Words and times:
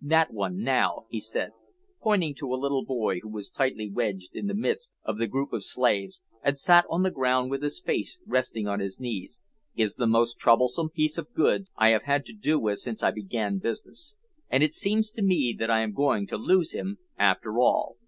"That 0.00 0.32
one, 0.32 0.62
now," 0.62 1.04
he 1.10 1.20
said, 1.20 1.50
pointing 2.00 2.34
to 2.36 2.54
a 2.54 2.56
little 2.56 2.86
boy 2.86 3.20
who 3.20 3.28
was 3.28 3.50
tightly 3.50 3.90
wedged 3.92 4.34
in 4.34 4.46
the 4.46 4.54
midst 4.54 4.94
of 5.04 5.18
the 5.18 5.26
group 5.26 5.52
of 5.52 5.62
slaves, 5.62 6.22
and 6.42 6.58
sat 6.58 6.86
on 6.88 7.02
the 7.02 7.10
ground 7.10 7.50
with 7.50 7.62
his 7.62 7.82
face 7.82 8.18
resting 8.24 8.66
on 8.66 8.80
his 8.80 8.98
knees, 8.98 9.42
"is 9.76 9.96
the 9.96 10.06
most 10.06 10.38
troublesome 10.38 10.88
piece 10.88 11.18
of 11.18 11.34
goods 11.34 11.70
I 11.76 11.88
have 11.90 12.04
had 12.04 12.24
to 12.24 12.32
do 12.32 12.58
with 12.58 12.78
since 12.78 13.02
I 13.02 13.10
began 13.10 13.58
business; 13.58 14.16
and 14.48 14.62
it 14.62 14.72
seems 14.72 15.10
to 15.10 15.22
me 15.22 15.54
that 15.58 15.70
I 15.70 15.80
am 15.82 15.92
going 15.92 16.26
to 16.28 16.38
lose 16.38 16.72
him 16.72 16.96
after 17.18 17.58
all." 17.58 17.98